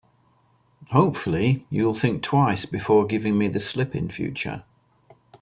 Hopefully, 0.89 1.67
you'll 1.69 1.93
think 1.93 2.23
twice 2.23 2.65
before 2.65 3.05
giving 3.05 3.37
me 3.37 3.47
the 3.49 3.59
slip 3.59 3.93
in 3.95 4.09
future. 4.09 4.63